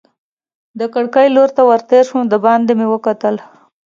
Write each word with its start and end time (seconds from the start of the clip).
د 0.79 0.81
کړکۍ 0.93 1.27
لور 1.35 1.49
ته 1.57 1.61
ور 1.69 1.81
تېر 1.89 2.03
شوم، 2.09 2.23
دباندې 2.33 2.73
مې 2.79 2.87
وکتل. 2.93 3.35